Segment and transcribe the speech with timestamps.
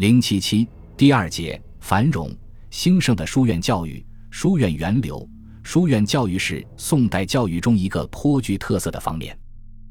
[0.00, 2.34] 零七七第二节繁荣
[2.70, 5.28] 兴盛的书院教育，书院源流。
[5.62, 9.38] 书院教育是宋代教育中一个颇具特色的方面。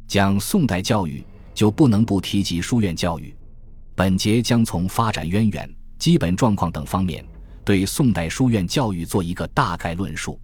[0.08, 3.32] 讲宋代教育，就不能不提及书院教育。
[3.94, 7.24] 本节将从发展渊源、基本状况等方面，
[7.64, 10.42] 对宋代书院教育做一个大概论述。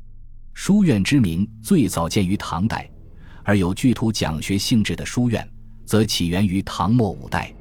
[0.53, 2.87] 书院之名最早见于唐代，
[3.43, 5.43] 而有具图讲学性质的书院，
[5.87, 7.51] 则起源于唐末五代。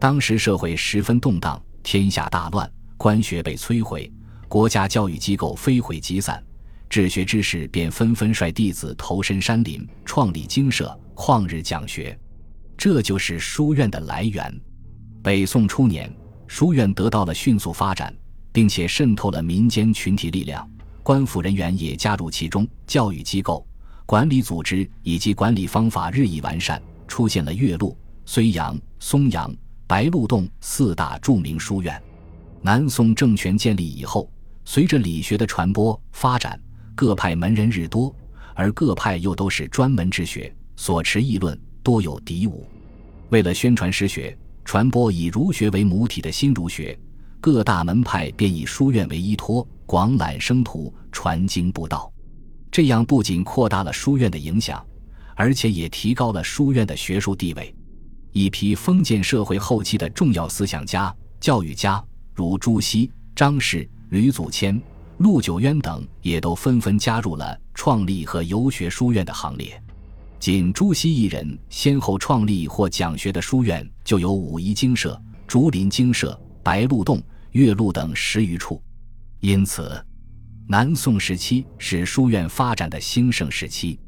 [0.00, 4.10] 当时社会十分动荡，天下大乱，官学被摧毁，
[4.48, 6.42] 国家教育机构飞毁集散，
[6.88, 12.18] 治学之士便纷纷率弟子投身山林，创立经社，旷日讲学。
[12.78, 14.58] 这就是书院的来源。
[15.22, 16.10] 北宋初年，
[16.46, 18.10] 书院得到了迅速发展，
[18.52, 20.66] 并且渗透了民间群体力量，
[21.02, 22.66] 官府人员也加入其中。
[22.86, 23.66] 教育机构、
[24.06, 29.54] 管理组织以及管理方法日益完善，出现了岳麓、睢阳、松阳、
[29.90, 32.00] 白鹿洞四大著名书院。
[32.62, 34.30] 南宋政权建立以后，
[34.64, 36.56] 随着理学的传播发展，
[36.94, 38.14] 各派门人日多，
[38.54, 42.64] 而各派又都是专门之学，所持议论多有敌伍。
[43.30, 44.38] 为了宣传师学。
[44.62, 46.96] 传播以儒学为母体的新儒学，
[47.40, 52.12] 各大门派便以书院为依托，广揽生徒，传经布道。
[52.70, 54.86] 这样不仅扩大了书院的影响，
[55.34, 57.74] 而且也提高了书院的学术地位。
[58.32, 62.02] 一批封建社会后期的重要思想家、教育家，
[62.34, 64.80] 如朱熹、张氏、吕祖谦、
[65.18, 69.82] 陆九渊等，也都纷纷加入了创立和游学书院的行列。
[70.38, 78.80] 仅朱熹一人先后创立或讲学的书院就有武夷精舍、竹林精舍、白鹿洞、岳麓等十余处，
[79.40, 80.02] 因此，
[80.66, 83.98] 南宋时期是书院发展的兴盛时期。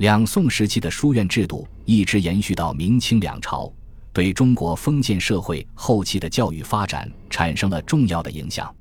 [0.00, 3.70] 两宋时期的书院制度一直延续到明清两朝，
[4.14, 8.74] 对中国封建社会后期的教育发展产生了重要的影响。